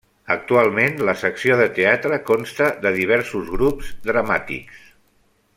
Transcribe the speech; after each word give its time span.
Actualment, 0.35 0.95
la 1.09 1.15
secció 1.23 1.57
de 1.59 1.67
teatre 1.75 2.19
consta 2.31 2.71
de 2.87 2.95
diversos 2.97 3.55
grups 3.59 3.95
dramàtics. 4.13 4.85